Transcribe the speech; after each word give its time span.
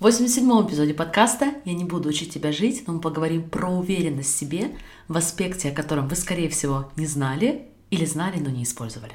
В 0.00 0.06
87-м 0.06 0.64
эпизоде 0.64 0.94
подкаста 0.94 1.54
«Я 1.64 1.74
не 1.74 1.84
буду 1.84 2.10
учить 2.10 2.32
тебя 2.32 2.52
жить», 2.52 2.84
но 2.86 2.92
мы 2.92 3.00
поговорим 3.00 3.50
про 3.50 3.68
уверенность 3.68 4.32
в 4.32 4.38
себе 4.38 4.76
в 5.08 5.16
аспекте, 5.16 5.70
о 5.70 5.74
котором 5.74 6.06
вы, 6.06 6.14
скорее 6.14 6.48
всего, 6.50 6.88
не 6.94 7.04
знали 7.04 7.62
или 7.90 8.04
знали, 8.04 8.38
но 8.38 8.48
не 8.48 8.62
использовали. 8.62 9.14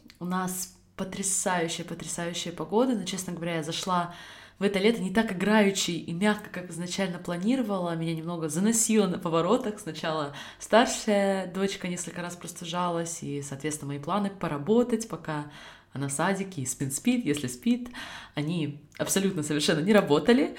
у 0.21 0.25
нас 0.25 0.77
потрясающая, 0.95 1.83
потрясающая 1.83 2.53
погода, 2.53 2.93
но, 2.93 3.03
честно 3.03 3.33
говоря, 3.33 3.55
я 3.55 3.63
зашла 3.63 4.13
в 4.59 4.63
это 4.63 4.77
лето 4.77 5.01
не 5.01 5.09
так 5.09 5.31
играючи 5.31 5.89
и 5.89 6.13
мягко, 6.13 6.51
как 6.51 6.69
изначально 6.69 7.17
планировала. 7.17 7.95
Меня 7.95 8.13
немного 8.13 8.47
заносило 8.47 9.07
на 9.07 9.17
поворотах. 9.17 9.79
Сначала 9.79 10.35
старшая 10.59 11.51
дочка 11.51 11.87
несколько 11.87 12.21
раз 12.21 12.35
просто 12.35 12.65
жалась, 12.65 13.23
и, 13.23 13.41
соответственно, 13.41 13.93
мои 13.93 13.99
планы 13.99 14.29
поработать, 14.29 15.09
пока 15.09 15.51
она 15.93 16.07
в 16.07 16.11
садике 16.11 16.61
и 16.61 16.67
спит, 16.67 16.93
спит, 16.93 17.25
если 17.25 17.47
спит, 17.47 17.89
они 18.35 18.79
абсолютно 18.99 19.41
совершенно 19.41 19.79
не 19.79 19.93
работали. 19.93 20.55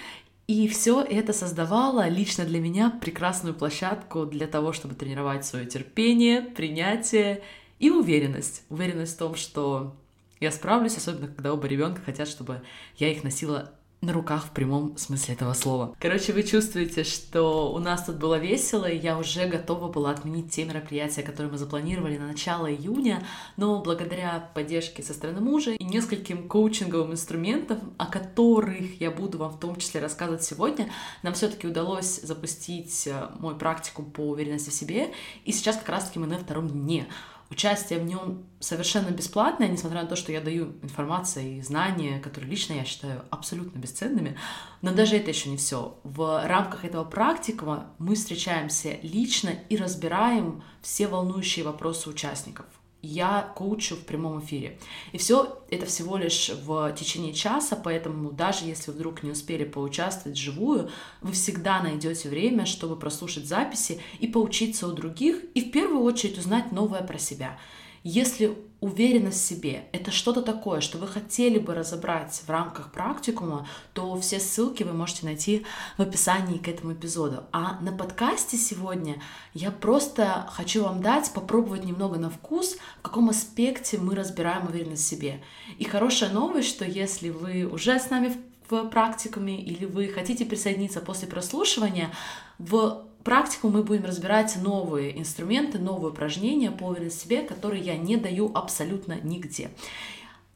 И 0.49 0.67
все 0.67 1.03
это 1.03 1.33
создавало 1.33 2.09
лично 2.09 2.45
для 2.45 2.59
меня 2.59 2.91
прекрасную 2.91 3.55
площадку 3.55 4.27
для 4.27 4.49
того, 4.49 4.73
чтобы 4.73 4.97
тренировать 4.97 5.47
свое 5.47 5.67
терпение, 5.67 6.43
принятие 6.43 7.45
и 7.83 7.91
уверенность. 7.91 8.63
Уверенность 8.71 9.17
в 9.17 9.19
том, 9.19 9.35
что 9.35 9.95
я 10.41 10.53
справлюсь, 10.53 10.97
особенно 10.97 11.27
когда 11.27 11.53
оба 11.53 11.67
ребенка 11.67 12.01
хотят, 12.01 12.29
чтобы 12.29 12.63
я 12.97 13.11
их 13.11 13.25
носила 13.25 13.73
на 14.01 14.13
руках 14.13 14.47
в 14.47 14.51
прямом 14.51 14.97
смысле 14.97 15.35
этого 15.35 15.53
слова. 15.53 15.95
Короче, 16.01 16.33
вы 16.33 16.43
чувствуете, 16.45 17.03
что 17.03 17.73
у 17.73 17.79
нас 17.79 18.05
тут 18.05 18.17
было 18.17 18.37
весело, 18.39 18.85
и 18.87 18.99
я 18.99 19.19
уже 19.19 19.47
готова 19.47 19.89
была 19.89 20.11
отменить 20.11 20.51
те 20.51 20.65
мероприятия, 20.65 21.23
которые 21.23 21.53
мы 21.53 21.59
запланировали 21.59 22.19
на 22.19 22.29
начало 22.29 22.73
июня, 22.73 23.25
но 23.57 23.81
благодаря 23.81 24.51
поддержке 24.55 25.03
со 25.03 25.13
стороны 25.13 25.41
мужа 25.41 25.73
и 25.73 25.85
нескольким 25.85 26.49
коучинговым 26.49 27.13
инструментам, 27.13 27.95
о 27.99 28.07
которых 28.07 29.01
я 29.01 29.11
буду 29.11 29.39
вам 29.39 29.51
в 29.51 29.61
том 29.61 29.77
числе 29.77 30.01
рассказывать 30.01 30.45
сегодня, 30.45 30.89
нам 31.23 31.35
все-таки 31.35 31.67
удалось 31.67 32.21
запустить 32.23 33.07
э, 33.07 33.29
мой 33.39 33.57
практику 33.57 34.03
по 34.03 34.31
уверенности 34.31 34.71
в 34.71 34.75
себе, 34.75 35.13
и 35.45 35.53
сейчас 35.53 35.77
как 35.77 35.89
раз-таки 35.89 36.19
мы 36.19 36.27
на 36.27 36.39
втором 36.39 36.69
дне. 36.69 37.07
Участие 37.53 37.99
в 37.99 38.05
нем 38.05 38.47
совершенно 38.61 39.11
бесплатное, 39.11 39.69
несмотря 39.69 40.01
на 40.01 40.09
то, 40.09 40.17
что 40.17 40.33
я 40.33 40.41
даю 40.41 40.73
информацию 40.81 41.59
и 41.59 41.61
знания, 41.61 42.19
которые 42.19 42.51
лично 42.51 42.73
я 42.73 42.85
считаю 42.87 43.27
абсолютно 43.29 43.79
бесценными. 43.79 44.39
Но 44.81 44.95
даже 44.95 45.17
это 45.17 45.29
еще 45.29 45.51
не 45.51 45.59
все. 45.59 45.99
В 46.03 46.47
рамках 46.47 46.87
этого 46.87 47.05
практикума 47.05 47.93
мы 47.99 48.15
встречаемся 48.15 48.97
лично 49.03 49.51
и 49.69 49.77
разбираем 49.77 50.65
все 50.81 51.09
волнующие 51.09 51.63
вопросы 51.63 52.09
участников 52.09 52.65
я 53.03 53.53
коучу 53.57 53.97
в 53.97 54.05
прямом 54.05 54.41
эфире. 54.41 54.79
И 55.11 55.19
все 55.19 55.63
это 55.71 55.87
всего 55.87 56.17
лишь 56.17 56.51
в 56.65 56.93
течение 56.93 57.35
часа, 57.35 57.77
поэтому 57.77 58.31
даже 58.31 58.65
если 58.65 58.93
вдруг 58.93 59.23
не 59.25 59.33
успели 59.33 59.65
поучаствовать 59.65 60.39
вживую, 60.39 60.91
вы 61.21 61.33
всегда 61.33 61.83
найдете 61.83 62.29
время, 62.29 62.65
чтобы 62.65 62.97
прослушать 62.97 63.47
записи 63.47 64.01
и 64.21 64.29
поучиться 64.29 64.87
у 64.87 64.93
других, 64.93 65.37
и 65.55 65.61
в 65.61 65.73
первую 65.73 66.03
очередь 66.03 66.39
узнать 66.39 66.71
новое 66.73 67.03
про 67.03 67.19
себя. 67.19 67.59
Если 68.05 68.57
уверенность 68.81 69.41
в 69.41 69.47
себе— 69.47 69.85
это 69.93 70.11
что-то 70.11 70.43
такое, 70.43 70.81
что 70.81 70.99
вы 70.99 71.07
хотели 71.07 71.61
бы 71.61 71.73
разобрать 71.73 72.43
в 72.45 72.51
рамках 72.51 72.91
практикума, 72.91 73.69
то 73.93 74.21
все 74.21 74.41
ссылки 74.41 74.83
вы 74.83 74.93
можете 74.93 75.25
найти 75.25 75.65
в 75.97 76.03
описании 76.03 76.59
к 76.59 76.67
этому 76.67 76.95
эпизоду. 76.95 77.45
А 77.53 77.81
на 77.81 77.93
подкасте 77.93 78.57
сегодня 78.57 79.23
я 79.55 79.71
просто 79.71 80.49
хочу 80.51 80.83
вам 80.83 81.01
дать 81.01 81.33
попробовать 81.33 81.85
немного 81.85 82.19
на 82.19 82.29
вкус, 82.29 82.77
в 82.99 83.03
каком 83.03 83.29
аспекте 83.29 83.99
мы 83.99 84.17
разбираем 84.17 84.67
уверенность 84.67 85.05
в 85.05 85.09
себе. 85.09 85.41
И 85.79 85.85
хорошая 85.85 86.31
новость, 86.31 86.69
что 86.69 86.85
если 86.85 87.31
вы 87.31 87.65
уже 87.65 88.01
с 88.01 88.11
нами 88.11 88.37
в 88.69 88.89
практикуме 88.89 89.63
или 89.63 89.85
вы 89.85 90.09
хотите 90.09 90.45
присоединиться 90.45 91.01
после 91.01 91.29
прослушивания, 91.29 92.11
в 92.59 93.07
практику 93.23 93.69
мы 93.69 93.83
будем 93.83 94.05
разбирать 94.05 94.57
новые 94.57 95.19
инструменты, 95.19 95.79
новые 95.79 96.11
упражнения 96.11 96.71
по 96.71 96.85
уверенности 96.85 97.19
в 97.19 97.23
себе, 97.23 97.43
которые 97.43 97.83
я 97.83 97.97
не 97.97 98.17
даю 98.17 98.51
абсолютно 98.55 99.19
нигде. 99.23 99.71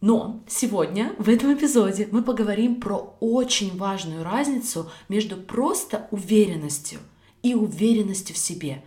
Но 0.00 0.40
сегодня 0.46 1.14
в 1.18 1.28
этом 1.28 1.54
эпизоде 1.54 2.08
мы 2.10 2.22
поговорим 2.22 2.80
про 2.80 3.16
очень 3.20 3.76
важную 3.76 4.24
разницу 4.24 4.90
между 5.08 5.36
просто 5.36 6.06
уверенностью 6.10 7.00
и 7.42 7.54
уверенностью 7.54 8.34
в 8.34 8.38
себе. 8.38 8.84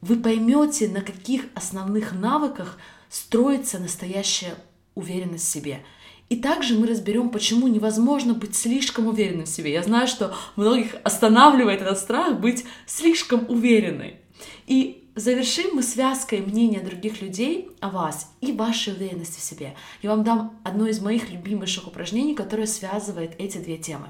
Вы 0.00 0.16
поймете, 0.16 0.88
на 0.88 1.02
каких 1.02 1.44
основных 1.54 2.12
навыках 2.12 2.78
строится 3.10 3.78
настоящая 3.78 4.54
уверенность 4.94 5.44
в 5.44 5.50
себе– 5.50 5.84
и 6.30 6.36
также 6.36 6.78
мы 6.78 6.86
разберем, 6.86 7.30
почему 7.30 7.66
невозможно 7.66 8.34
быть 8.34 8.54
слишком 8.54 9.08
уверенным 9.08 9.46
в 9.46 9.48
себе. 9.48 9.72
Я 9.72 9.82
знаю, 9.82 10.06
что 10.06 10.32
многих 10.54 10.94
останавливает 11.02 11.82
этот 11.82 11.98
страх 11.98 12.40
быть 12.40 12.64
слишком 12.86 13.50
уверенной. 13.50 14.20
И 14.68 15.08
завершим 15.16 15.74
мы 15.74 15.82
связкой 15.82 16.38
мнения 16.38 16.80
других 16.80 17.20
людей 17.20 17.70
о 17.80 17.90
вас 17.90 18.32
и 18.40 18.52
вашей 18.52 18.92
уверенности 18.92 19.40
в 19.40 19.42
себе. 19.42 19.74
Я 20.02 20.10
вам 20.10 20.22
дам 20.22 20.60
одно 20.62 20.86
из 20.86 21.00
моих 21.00 21.32
любимейших 21.32 21.88
упражнений, 21.88 22.36
которое 22.36 22.68
связывает 22.68 23.32
эти 23.38 23.58
две 23.58 23.76
темы. 23.76 24.06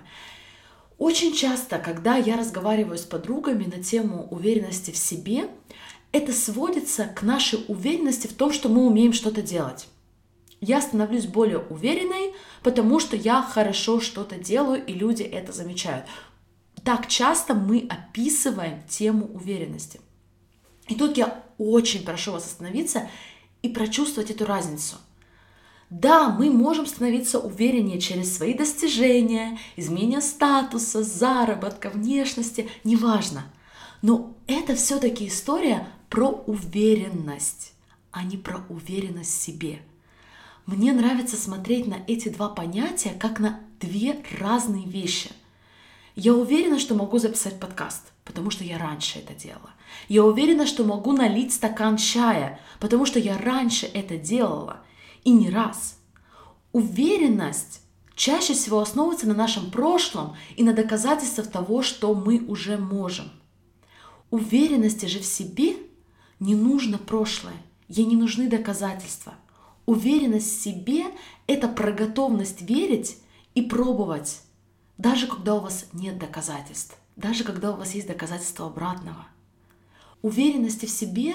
Очень 0.98 1.32
часто, 1.32 1.78
когда 1.78 2.16
я 2.16 2.36
разговариваю 2.36 2.98
с 2.98 3.04
подругами 3.04 3.64
на 3.64 3.82
тему 3.82 4.28
уверенности 4.30 4.90
в 4.90 4.96
себе, 4.98 5.48
это 6.12 6.34
сводится 6.34 7.06
к 7.06 7.22
нашей 7.22 7.64
уверенности 7.68 8.26
в 8.26 8.34
том, 8.34 8.52
что 8.52 8.68
мы 8.68 8.84
умеем 8.84 9.14
что-то 9.14 9.40
делать 9.40 9.88
я 10.60 10.80
становлюсь 10.82 11.26
более 11.26 11.58
уверенной, 11.58 12.34
потому 12.62 13.00
что 13.00 13.16
я 13.16 13.42
хорошо 13.42 14.00
что-то 14.00 14.36
делаю, 14.36 14.84
и 14.84 14.92
люди 14.92 15.22
это 15.22 15.52
замечают. 15.52 16.06
Так 16.84 17.08
часто 17.08 17.54
мы 17.54 17.86
описываем 17.88 18.82
тему 18.88 19.26
уверенности. 19.32 20.00
И 20.88 20.94
тут 20.94 21.16
я 21.16 21.42
очень 21.58 22.04
прошу 22.04 22.32
вас 22.32 22.46
остановиться 22.46 23.08
и 23.62 23.68
прочувствовать 23.68 24.30
эту 24.30 24.44
разницу. 24.44 24.96
Да, 25.88 26.28
мы 26.28 26.50
можем 26.50 26.86
становиться 26.86 27.40
увереннее 27.40 28.00
через 28.00 28.36
свои 28.36 28.54
достижения, 28.54 29.58
изменение 29.76 30.20
статуса, 30.20 31.02
заработка, 31.02 31.90
внешности, 31.90 32.68
неважно. 32.84 33.44
Но 34.02 34.36
это 34.46 34.74
все-таки 34.74 35.26
история 35.26 35.88
про 36.08 36.28
уверенность, 36.28 37.72
а 38.12 38.22
не 38.22 38.36
про 38.36 38.64
уверенность 38.68 39.36
в 39.36 39.42
себе– 39.42 39.80
мне 40.70 40.92
нравится 40.92 41.36
смотреть 41.36 41.88
на 41.88 41.96
эти 42.06 42.28
два 42.28 42.48
понятия 42.48 43.12
как 43.18 43.40
на 43.40 43.58
две 43.80 44.22
разные 44.38 44.86
вещи. 44.86 45.30
Я 46.14 46.32
уверена, 46.32 46.78
что 46.78 46.94
могу 46.94 47.18
записать 47.18 47.58
подкаст, 47.58 48.12
потому 48.24 48.50
что 48.50 48.62
я 48.62 48.78
раньше 48.78 49.18
это 49.18 49.34
делала. 49.34 49.70
Я 50.08 50.24
уверена, 50.24 50.66
что 50.66 50.84
могу 50.84 51.10
налить 51.10 51.52
стакан 51.52 51.96
чая, 51.96 52.60
потому 52.78 53.04
что 53.04 53.18
я 53.18 53.36
раньше 53.36 53.86
это 53.86 54.16
делала. 54.16 54.84
И 55.24 55.30
не 55.30 55.50
раз. 55.50 55.98
Уверенность 56.70 57.80
чаще 58.14 58.54
всего 58.54 58.78
основывается 58.78 59.26
на 59.26 59.34
нашем 59.34 59.72
прошлом 59.72 60.36
и 60.56 60.62
на 60.62 60.72
доказательствах 60.72 61.50
того, 61.50 61.82
что 61.82 62.14
мы 62.14 62.44
уже 62.46 62.78
можем. 62.78 63.28
Уверенности 64.30 65.06
же 65.06 65.18
в 65.18 65.26
себе 65.26 65.74
не 66.38 66.54
нужно 66.54 66.96
прошлое, 66.96 67.56
ей 67.88 68.06
не 68.06 68.14
нужны 68.14 68.48
доказательства– 68.48 69.34
Уверенность 69.90 70.56
в 70.56 70.62
себе– 70.62 71.06
это 71.48 71.66
про 71.66 71.90
готовность 71.90 72.62
верить 72.62 73.16
и 73.56 73.62
пробовать, 73.62 74.40
даже 74.98 75.26
когда 75.26 75.56
у 75.56 75.60
вас 75.60 75.86
нет 75.92 76.16
доказательств, 76.16 76.96
даже 77.16 77.42
когда 77.42 77.72
у 77.72 77.76
вас 77.76 77.92
есть 77.96 78.06
доказательства 78.06 78.66
обратного. 78.66 79.26
Уверенности 80.22 80.86
в 80.86 80.90
себе 80.90 81.34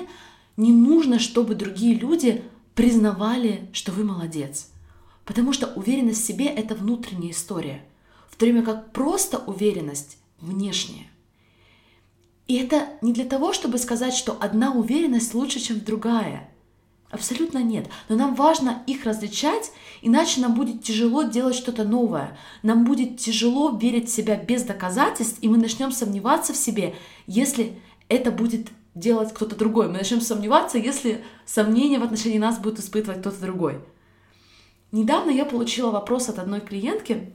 не 0.55 0.71
нужно, 0.71 1.19
чтобы 1.19 1.53
другие 1.53 1.95
люди 1.95 2.45
признавали, 2.75 3.67
что 3.73 3.91
вы 3.91 4.05
молодец. 4.05 4.69
Потому 5.25 5.51
что 5.51 5.67
уверенность 5.75 6.23
в 6.23 6.25
себе– 6.25 6.45
это 6.45 6.75
внутренняя 6.75 7.33
история, 7.33 7.83
в 8.29 8.37
то 8.37 8.45
время 8.45 8.63
как 8.63 8.93
просто 8.93 9.37
уверенность 9.37 10.17
внешняя. 10.39 11.07
И 12.47 12.55
это 12.55 12.87
не 13.01 13.11
для 13.11 13.25
того, 13.25 13.51
чтобы 13.51 13.79
сказать, 13.79 14.13
что 14.13 14.37
одна 14.39 14.71
уверенность 14.71 15.33
лучше, 15.33 15.59
чем 15.59 15.81
другая– 15.81 16.49
Абсолютно 17.11 17.59
нет. 17.59 17.87
Но 18.09 18.15
нам 18.15 18.35
важно 18.35 18.83
их 18.87 19.05
различать, 19.05 19.71
иначе 20.01 20.41
нам 20.41 20.53
будет 20.53 20.83
тяжело 20.83 21.23
делать 21.23 21.55
что-то 21.55 21.83
новое. 21.83 22.37
Нам 22.63 22.83
будет 22.83 23.17
тяжело 23.17 23.77
верить 23.77 24.09
в 24.09 24.13
себя 24.13 24.35
без 24.35 24.63
доказательств, 24.63 25.37
и 25.41 25.47
мы 25.47 25.57
начнем 25.57 25.91
сомневаться 25.91 26.53
в 26.53 26.57
себе, 26.57 26.95
если 27.27 27.79
это 28.09 28.31
будет 28.31 28.67
делать 28.95 29.33
кто-то 29.33 29.55
другой. 29.55 29.87
Мы 29.87 29.93
начнем 29.93 30.21
сомневаться, 30.21 30.77
если 30.77 31.23
сомнения 31.45 31.99
в 31.99 32.03
отношении 32.03 32.39
нас 32.39 32.57
будет 32.57 32.79
испытывать 32.79 33.21
кто-то 33.21 33.39
другой. 33.39 33.81
Недавно 34.91 35.29
я 35.29 35.45
получила 35.45 35.91
вопрос 35.91 36.29
от 36.29 36.39
одной 36.39 36.61
клиентки. 36.61 37.33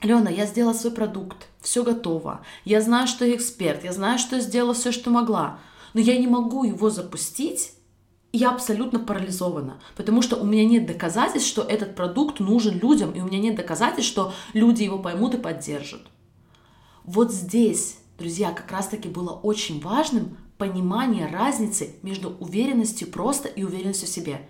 Алена, 0.00 0.30
я 0.30 0.46
сделала 0.46 0.74
свой 0.74 0.92
продукт, 0.92 1.48
все 1.60 1.82
готово. 1.82 2.44
Я 2.64 2.80
знаю, 2.80 3.06
что 3.06 3.24
я 3.24 3.36
эксперт, 3.36 3.84
я 3.84 3.92
знаю, 3.92 4.18
что 4.18 4.36
я 4.36 4.42
сделала 4.42 4.74
все, 4.74 4.92
что 4.92 5.10
могла, 5.10 5.58
но 5.94 6.00
я 6.00 6.18
не 6.18 6.26
могу 6.26 6.64
его 6.64 6.90
запустить, 6.90 7.73
я 8.36 8.50
абсолютно 8.50 8.98
парализована, 8.98 9.80
потому 9.96 10.20
что 10.20 10.36
у 10.36 10.44
меня 10.44 10.64
нет 10.64 10.86
доказательств, 10.86 11.48
что 11.48 11.62
этот 11.62 11.94
продукт 11.94 12.40
нужен 12.40 12.78
людям, 12.80 13.12
и 13.12 13.20
у 13.20 13.26
меня 13.26 13.38
нет 13.38 13.54
доказательств, 13.54 14.10
что 14.10 14.32
люди 14.54 14.82
его 14.82 14.98
поймут 14.98 15.34
и 15.34 15.38
поддержат. 15.38 16.02
Вот 17.04 17.32
здесь, 17.32 17.98
друзья, 18.18 18.50
как 18.50 18.72
раз-таки 18.72 19.08
было 19.08 19.30
очень 19.30 19.80
важным 19.80 20.36
понимание 20.58 21.26
разницы 21.26 21.94
между 22.02 22.30
уверенностью 22.40 23.08
просто 23.08 23.46
и 23.46 23.62
уверенностью 23.62 24.08
в 24.08 24.10
себе. 24.10 24.48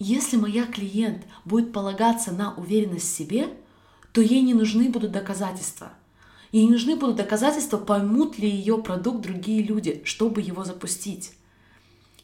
Если 0.00 0.36
моя 0.36 0.64
клиент 0.66 1.22
будет 1.44 1.72
полагаться 1.72 2.32
на 2.32 2.54
уверенность 2.54 3.12
в 3.12 3.16
себе, 3.16 3.48
то 4.12 4.20
ей 4.20 4.40
не 4.40 4.54
нужны 4.54 4.88
будут 4.88 5.12
доказательства. 5.12 5.92
Ей 6.50 6.64
не 6.64 6.70
нужны 6.70 6.96
будут 6.96 7.14
доказательства, 7.14 7.76
поймут 7.76 8.38
ли 8.38 8.50
ее 8.50 8.78
продукт 8.78 9.20
другие 9.20 9.62
люди, 9.62 10.02
чтобы 10.04 10.40
его 10.40 10.64
запустить. 10.64 11.32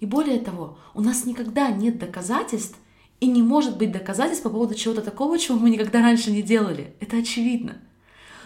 И 0.01 0.07
более 0.07 0.39
того, 0.41 0.79
у 0.95 1.01
нас 1.01 1.25
никогда 1.25 1.71
нет 1.71 1.99
доказательств 1.99 2.77
и 3.21 3.27
не 3.27 3.43
может 3.43 3.79
быть 3.79 3.93
доказательств 3.93 4.45
по 4.45 4.51
поводу 4.51 4.75
чего-то 4.75 5.01
такого, 5.01 5.39
чего 5.39 5.59
мы 5.59 5.71
никогда 5.71 6.03
раньше 6.03 6.31
не 6.31 6.43
делали. 6.43 6.95
Это 7.01 7.19
очевидно. 7.19 7.79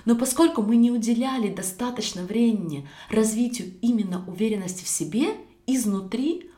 Но 0.05 0.17
поскольку 0.17 0.63
мы 0.63 0.77
не 0.77 0.91
уделяли 0.91 1.53
достаточно 1.53 2.23
времени 2.23 2.89
развитию 3.11 3.75
именно 3.83 4.25
уверенности 4.27 4.85
в 4.85 4.89
себе 4.89 5.35
изнутри, 5.67 6.51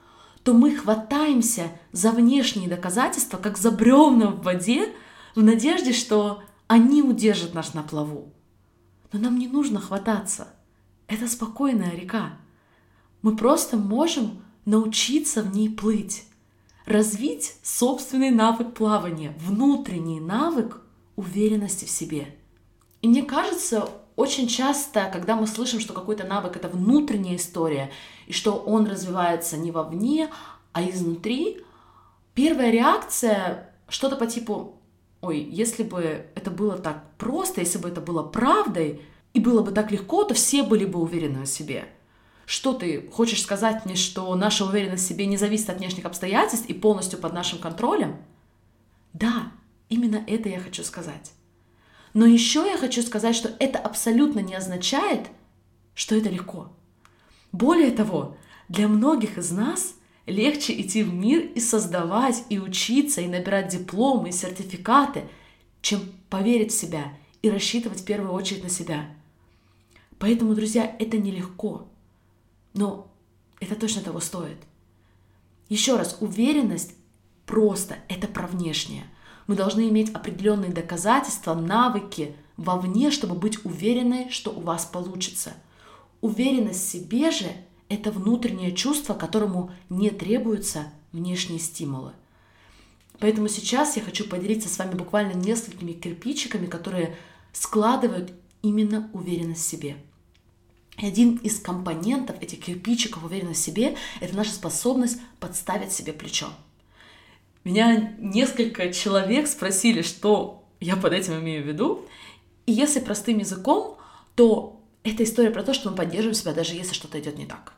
то 0.43 0.55
мы 0.55 0.75
хватаемся 0.75 1.71
за 1.93 2.13
внешние 2.13 2.69
доказательства, 2.69 3.39
как 3.39 3.59
за 3.59 3.71
бревна 3.71 4.29
в 4.29 4.43
воде, 4.43 4.93
в 5.35 5.43
надежде, 5.43 5.93
что 5.93 6.43
они 6.67 7.03
удержат 7.03 7.55
нас 7.55 7.75
на 7.75 7.83
плаву. 7.83 8.33
Но 9.13 9.19
нам 9.19 9.39
не 9.39 9.47
нужно 9.47 9.81
хвататься. 9.81 10.49
Это 11.07 11.29
спокойная 11.29 11.95
река. 11.95 12.39
Мы 13.23 13.37
просто 13.37 13.77
можем 13.77 14.43
научиться 14.65 15.43
в 15.43 15.55
ней 15.55 15.69
плыть, 15.69 16.25
развить 16.87 17.57
собственный 17.63 18.31
навык 18.31 18.75
плавания, 18.75 19.35
внутренний 19.39 20.21
навык 20.21 20.81
уверенности 21.17 21.85
в 21.85 21.91
себе. 21.91 22.35
И 23.01 23.09
мне 23.09 23.23
кажется, 23.23 23.89
очень 24.17 24.49
часто, 24.49 25.11
когда 25.13 25.37
мы 25.37 25.47
слышим, 25.47 25.81
что 25.81 25.93
какой-то 25.93 26.25
навык 26.25 26.57
это 26.57 26.69
внутренняя 26.69 27.37
история, 27.37 27.91
и 28.27 28.33
что 28.33 28.55
он 28.55 28.87
развивается 28.87 29.57
не 29.57 29.71
вовне, 29.71 30.31
а 30.73 30.89
изнутри, 30.89 31.59
первая 32.35 32.71
реакция 32.71 33.71
что-то 33.89 34.17
по 34.17 34.27
типу 34.27 34.77
ой, 35.23 35.39
если 35.39 35.85
бы 35.85 36.27
это 36.35 36.51
было 36.51 36.77
так 36.77 37.05
просто, 37.17 37.61
если 37.61 37.79
бы 37.79 37.89
это 37.89 38.01
было 38.01 38.23
правдой, 38.23 39.01
и 39.33 39.41
было 39.41 39.63
бы 39.63 39.71
так 39.71 39.91
легко, 39.91 40.25
то 40.25 40.35
все 40.35 40.63
были 40.63 40.85
бы 40.85 41.01
уверены 41.01 41.45
в 41.45 41.47
себе. 41.47 41.89
Что 42.53 42.75
ты 42.75 43.09
хочешь 43.11 43.41
сказать 43.41 43.87
мне, 43.87 43.97
что 43.97 44.35
наша 44.35 44.67
уверенность 44.67 45.07
в 45.07 45.09
себе 45.09 45.25
не 45.25 45.39
зависит 45.39 45.71
от 45.71 45.79
внешних 45.79 46.05
обстоятельств 46.05 46.69
и 46.69 46.75
полностью 46.75 47.19
под 47.19 47.33
нашим 47.33 47.59
контролем? 47.59 48.19
Да, 49.15 49.53
именно 49.89 50.23
это 50.27 50.51
я 50.51 50.61
хочу 50.61 50.85
сказать. 50.85 51.33
Но 52.13 52.27
еще 52.27 52.67
я 52.71 52.77
хочу 52.77 53.01
сказать, 53.01 53.35
что 53.35 53.57
это 53.59 53.79
абсолютно 53.79 54.41
не 54.41 54.55
означает, 54.55 55.29
что 55.95 56.15
это 56.15 56.29
легко. 56.29 56.71
Более 57.53 57.91
того, 57.91 58.37
для 58.69 58.87
многих 58.87 59.39
из 59.39 59.51
нас 59.51 59.95
легче 60.27 60.79
идти 60.79 61.03
в 61.03 61.15
мир 61.15 61.41
и 61.55 61.59
создавать, 61.59 62.45
и 62.51 62.59
учиться, 62.59 63.23
и 63.23 63.29
набирать 63.29 63.69
дипломы, 63.69 64.29
и 64.29 64.33
сертификаты, 64.33 65.23
чем 65.81 66.03
поверить 66.29 66.73
в 66.73 66.79
себя 66.79 67.15
и 67.41 67.49
рассчитывать 67.49 68.03
в 68.03 68.05
первую 68.05 68.35
очередь 68.35 68.63
на 68.63 68.69
себя. 68.69 69.07
Поэтому, 70.19 70.55
друзья, 70.55 70.95
это 70.99 71.17
нелегко. 71.17 71.89
Но 72.75 73.11
это 73.61 73.75
точно 73.75 74.03
того 74.03 74.21
стоит. 74.21 74.59
Еще 75.69 75.97
раз, 75.97 76.17
уверенность 76.21 76.95
просто 77.47 77.97
это 78.09 78.27
про 78.27 78.47
внешнее. 78.47 79.05
Мы 79.47 79.57
должны 79.57 79.89
иметь 79.89 80.11
определенные 80.13 80.71
доказательства, 80.71 81.55
навыки 81.55 82.35
вовне, 82.57 83.11
чтобы 83.11 83.35
быть 83.35 83.65
уверенной, 83.65 84.31
что 84.31 84.51
у 84.51 84.61
вас 84.61 84.85
получится. 84.85 85.53
Уверенность 86.21 86.87
в 86.87 86.91
себе 86.91 87.31
же– 87.31 87.49
это 87.89 88.11
внутреннее 88.11 88.73
чувство, 88.73 89.15
которому 89.15 89.71
не 89.89 90.11
требуются 90.11 90.87
внешние 91.13 91.59
стимулы. 91.59 92.13
Поэтому 93.19 93.49
сейчас 93.49 93.97
я 93.97 94.03
хочу 94.03 94.29
поделиться 94.29 94.69
с 94.69 94.79
вами 94.79 94.95
буквально 94.95 95.33
несколькими 95.35 95.93
кирпичиками, 95.93 96.67
которые 96.67 97.17
складывают 97.53 98.33
именно 98.63 99.11
уверенность 99.13 99.63
в 99.63 99.69
себе. 99.69 99.97
И 101.03 101.07
один 101.07 101.37
из 101.39 101.59
компонентов 101.59 102.41
этих 102.41 102.61
кирпичиков 102.61 103.25
уверенности 103.25 103.63
в 103.63 103.67
себе– 103.67 103.97
это 104.21 104.37
наша 104.37 104.53
способность 104.53 105.19
подставить 105.41 105.91
себе 105.91 106.13
плечо. 106.13 106.47
Меня 107.65 108.15
несколько 108.19 108.93
человек 108.93 109.49
спросили, 109.49 110.03
что 110.03 110.65
я 110.79 110.97
под 110.97 111.13
этим 111.13 111.41
имею 111.41 111.65
в 111.65 111.67
виду. 111.67 112.07
И 112.67 112.73
если 112.73 113.01
простым 113.01 113.39
языком, 113.39 113.97
то 114.37 114.81
это 115.03 115.25
история 115.25 115.51
про 115.51 115.65
то, 115.65 115.75
что 115.75 115.91
мы 115.91 115.97
поддерживаем 115.97 116.35
себя, 116.35 116.53
даже 116.53 116.75
если 116.75 116.95
что-то 116.95 117.19
идет 117.19 117.37
не 117.37 117.47
так. 117.47 117.75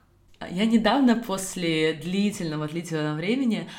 Я 0.50 0.67
недавно, 0.67 1.17
после 1.17 1.94
длительного-длительного 1.94 3.15
времени, 3.15 3.70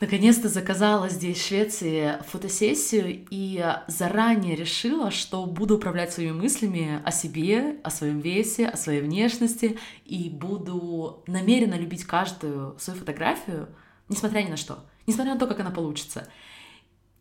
наконец-то 0.00 0.48
заказала 0.48 1.08
здесь, 1.08 1.38
в 1.38 1.46
Швеции, 1.46 2.18
фотосессию 2.26 3.26
и 3.30 3.64
заранее 3.86 4.56
решила, 4.56 5.10
что 5.10 5.46
буду 5.46 5.76
управлять 5.76 6.12
своими 6.12 6.32
мыслями 6.32 7.00
о 7.04 7.10
себе, 7.10 7.76
о 7.82 7.90
своем 7.90 8.20
весе, 8.20 8.66
о 8.66 8.76
своей 8.76 9.00
внешности 9.00 9.78
и 10.04 10.28
буду 10.30 11.22
намеренно 11.26 11.74
любить 11.74 12.04
каждую 12.04 12.76
свою 12.78 12.98
фотографию, 12.98 13.68
несмотря 14.08 14.40
ни 14.42 14.50
на 14.50 14.56
что, 14.56 14.84
несмотря 15.06 15.34
на 15.34 15.40
то, 15.40 15.46
как 15.46 15.60
она 15.60 15.70
получится. 15.70 16.28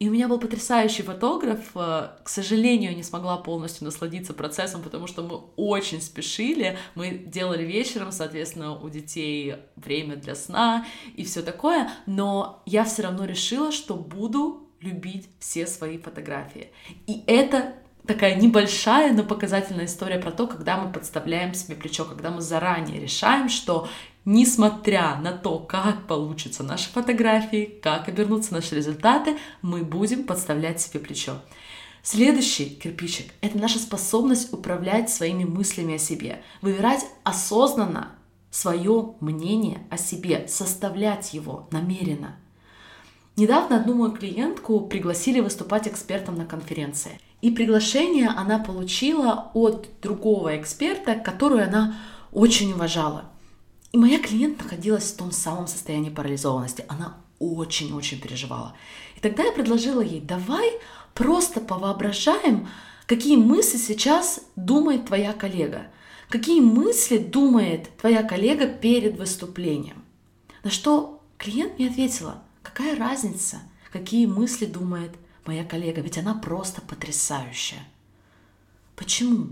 И 0.03 0.09
у 0.09 0.11
меня 0.11 0.27
был 0.27 0.37
потрясающий 0.37 1.01
фотограф. 1.01 1.59
Э, 1.75 2.09
к 2.25 2.27
сожалению, 2.27 2.93
не 2.93 3.03
смогла 3.03 3.37
полностью 3.37 3.85
насладиться 3.85 4.33
процессом, 4.33 4.81
потому 4.81 5.07
что 5.07 5.23
мы 5.23 5.39
очень 5.55 6.01
спешили. 6.01 6.77
Мы 6.93 7.11
делали 7.11 7.63
вечером, 7.63 8.11
соответственно, 8.11 8.77
у 8.77 8.89
детей 8.89 9.55
время 9.77 10.17
для 10.17 10.35
сна 10.35 10.85
и 11.15 11.23
все 11.23 11.41
такое. 11.41 11.89
Но 12.05 12.61
я 12.65 12.83
все 12.83 13.03
равно 13.03 13.23
решила, 13.23 13.71
что 13.71 13.95
буду 13.95 14.67
любить 14.81 15.29
все 15.39 15.65
свои 15.67 15.97
фотографии. 15.97 16.71
И 17.07 17.23
это 17.25 17.73
такая 18.05 18.35
небольшая, 18.35 19.13
но 19.13 19.23
показательная 19.23 19.85
история 19.85 20.19
про 20.19 20.31
то, 20.31 20.47
когда 20.47 20.75
мы 20.75 20.91
подставляем 20.91 21.53
себе 21.53 21.77
плечо, 21.77 22.03
когда 22.03 22.29
мы 22.29 22.41
заранее 22.41 22.99
решаем, 22.99 23.47
что 23.47 23.87
несмотря 24.25 25.17
на 25.21 25.31
то, 25.31 25.59
как 25.59 26.07
получатся 26.07 26.63
наши 26.63 26.89
фотографии, 26.89 27.79
как 27.81 28.07
обернутся 28.07 28.53
наши 28.53 28.75
результаты, 28.75 29.37
мы 29.61 29.83
будем 29.83 30.23
подставлять 30.23 30.81
себе 30.81 30.99
плечо. 30.99 31.33
Следующий 32.01 32.65
кирпичик– 32.65 33.31
это 33.41 33.57
наша 33.57 33.79
способность 33.79 34.51
управлять 34.51 35.09
своими 35.09 35.45
мыслями 35.45 35.95
о 35.95 35.99
себе, 35.99 36.43
выбирать 36.61 37.05
осознанно 37.23 38.11
свое 38.51 39.15
мнение 39.19 39.87
о 39.89 39.97
себе, 39.97 40.47
составлять 40.47 41.33
его 41.33 41.67
намеренно. 41.71 42.35
Недавно 43.35 43.77
одну 43.77 43.95
мою 43.95 44.11
клиентку 44.11 44.81
пригласили 44.81 45.39
выступать 45.39 45.87
экспертом 45.87 46.35
на 46.35 46.45
конференции. 46.45 47.19
И 47.41 47.49
приглашение 47.49 48.27
она 48.27 48.59
получила 48.59 49.49
от 49.53 49.87
другого 50.01 50.55
эксперта, 50.59 51.15
которую 51.15 51.63
она 51.63 51.95
очень 52.31 52.73
уважала. 52.73 53.32
И 53.93 53.97
моя 53.97 54.19
клиент 54.19 54.61
находилась 54.61 55.11
в 55.11 55.17
том 55.17 55.31
самом 55.31 55.67
состоянии 55.67 56.09
парализованности. 56.09 56.83
Она 56.87 57.17
очень-очень 57.37 58.19
переживала. 58.19 58.75
И 59.15 59.19
тогда 59.19 59.43
я 59.43 59.51
предложила 59.51 60.01
ей, 60.01 60.19
давай 60.19 60.71
просто 61.13 61.61
повоображаем, 61.61 62.67
какие 63.05 63.37
мысли 63.37 63.77
сейчас 63.77 64.41
думает 64.55 65.05
твоя 65.05 65.31
коллега. 65.31 65.87
Какие 66.27 66.59
мысли 66.59 67.19
думает 67.19 67.95
твоя 67.97 68.23
коллега 68.23 68.65
перед 68.65 69.15
выступлением. 69.19 70.03
На 70.63 70.71
что 70.71 71.21
клиент 71.37 71.77
мне 71.77 71.89
ответила, 71.89 72.41
какая 72.63 72.97
разница, 72.97 73.61
какие 73.91 74.25
мысли 74.25 74.65
думает 74.65 75.11
моя 75.45 75.63
коллега, 75.63 76.01
ведь 76.01 76.17
она 76.17 76.33
просто 76.33 76.81
потрясающая. 76.81 77.87
Почему? 78.95 79.49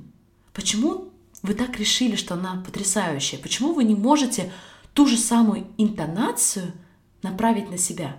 Почему 0.53 1.10
вы 1.41 1.53
так 1.53 1.77
решили, 1.77 2.15
что 2.15 2.35
она 2.35 2.61
потрясающая? 2.65 3.39
Почему 3.39 3.73
вы 3.73 3.83
не 3.83 3.95
можете 3.95 4.51
ту 4.93 5.07
же 5.07 5.17
самую 5.17 5.67
интонацию 5.77 6.73
направить 7.21 7.69
на 7.69 7.77
себя. 7.77 8.17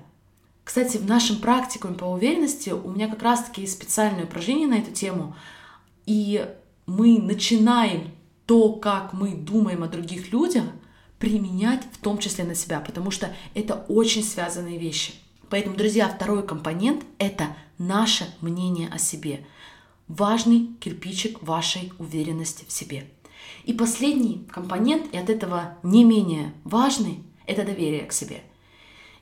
Кстати, 0.64 0.97
в 0.97 1.07
нашем 1.07 1.38
практикуме 1.38 1.95
по 1.95 2.05
уверенности 2.05 2.71
у 2.71 2.91
меня 2.91 3.09
как 3.09 3.23
раз-таки 3.23 3.62
есть 3.62 3.75
специальное 3.75 4.25
упражнение 4.25 4.69
на 4.69 4.79
эту 4.79 4.93
тему, 4.93 5.35
и 6.07 6.47
мы 6.87 7.19
начинаем 7.19 8.12
то, 8.47 8.73
как 8.73 9.12
мы 9.12 9.35
думаем 9.35 9.83
о 9.83 9.88
других 9.88 10.33
людях, 10.33 10.64
применять 11.19 11.83
в 11.93 11.99
том 11.99 12.19
числе 12.19 12.45
на 12.45 12.55
себя, 12.55 12.81
потому 12.81 13.11
что 13.11 13.35
это 13.55 13.85
очень 13.88 14.25
связанные 14.25 14.79
вещи. 14.79 15.14
Поэтому, 15.49 15.76
друзья, 15.76 16.09
второй 16.09 16.45
компонент— 16.45 17.05
это 17.19 17.57
наше 17.79 18.26
мнение 18.41 18.88
о 18.88 18.99
себе. 18.99 19.47
Важный 20.14 20.69
кирпичик 20.78 21.42
вашей 21.42 21.90
уверенности 21.99 22.66
в 22.69 22.73
себе. 22.73 23.07
И 23.64 23.73
последний 23.73 24.47
компонент, 24.52 25.07
и 25.14 25.16
от 25.16 25.31
этого 25.31 25.78
не 25.83 26.04
менее 26.04 26.52
важный, 26.64 27.21
это 27.47 27.64
доверие 27.64 28.04
к 28.04 28.12
себе. 28.12 28.42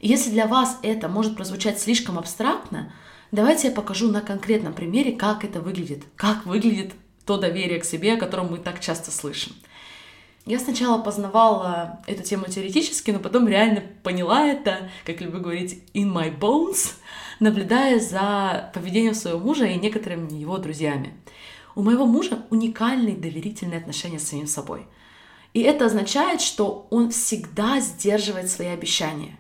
И 0.01 0.09
если 0.09 0.31
для 0.31 0.49
вас 0.49 0.81
это 0.83 1.09
может 1.09 1.37
прозвучать 1.37 1.79
слишком 1.79 2.19
абстрактно, 2.19 2.93
давайте 3.31 3.69
я 3.69 3.73
покажу 3.73 4.11
на 4.11 4.21
конкретном 4.21 4.75
примере, 4.75 5.13
как 5.13 5.45
это 5.45 5.61
выглядит, 5.61 6.03
как 6.17 6.45
выглядит 6.45 6.93
то 7.25 7.37
доверие 7.37 7.79
к 7.79 7.85
себе, 7.85 8.15
о 8.15 8.19
котором 8.19 8.51
мы 8.51 8.59
так 8.59 8.81
часто 8.81 9.13
слышим. 9.13 9.53
Я 10.45 10.59
сначала 10.59 11.01
познавала 11.01 12.01
эту 12.09 12.25
тему 12.25 12.47
теоретически, 12.49 13.13
но 13.13 13.21
потом 13.21 13.47
реально 13.47 13.85
поняла 14.03 14.45
это, 14.45 14.91
как 15.07 15.21
люблю 15.21 15.39
говорить, 15.39 15.85
in 15.95 16.13
my 16.13 16.37
bones, 16.37 16.95
наблюдая 17.41 17.99
за 17.99 18.71
поведением 18.73 19.15
своего 19.15 19.41
мужа 19.41 19.65
и 19.65 19.79
некоторыми 19.79 20.33
его 20.33 20.59
друзьями. 20.59 21.15
У 21.75 21.83
моего 21.83 22.07
мужа 22.07 22.43
уникальные 22.51 23.17
доверительные 23.17 23.81
отношения 23.81 24.19
с 24.19 24.29
самим 24.29 24.47
собой. 24.47 24.87
И 25.55 25.63
это 25.63 25.87
означает, 25.87 26.41
что 26.41 26.87
он 26.91 27.11
всегда 27.11 27.81
сдерживает 27.81 28.51
свои 28.51 28.69
обещания. 28.69 29.39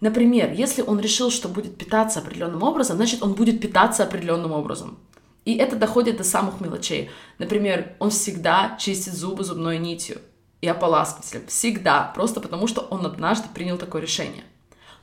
Например, 0.00 0.52
если 0.52 0.82
он 0.82 0.98
решил, 0.98 1.30
что 1.30 1.48
будет 1.48 1.78
питаться 1.78 2.18
определенным 2.18 2.62
образом, 2.64 2.96
значит, 2.96 3.22
он 3.22 3.34
будет 3.34 3.60
питаться 3.60 4.02
определенным 4.02 4.52
образом. 4.52 4.98
И 5.44 5.56
это 5.56 5.76
доходит 5.76 6.16
до 6.16 6.24
самых 6.24 6.60
мелочей. 6.60 7.10
Например, 7.38 7.94
он 7.98 8.10
всегда 8.10 8.76
чистит 8.80 9.14
зубы 9.14 9.44
зубной 9.44 9.78
нитью 9.78 10.18
и 10.60 10.68
ополаскивателем. 10.68 11.46
Всегда. 11.46 12.12
Просто 12.14 12.40
потому, 12.40 12.66
что 12.66 12.80
он 12.82 13.06
однажды 13.06 13.48
принял 13.54 13.78
такое 13.78 14.02
решение. 14.02 14.44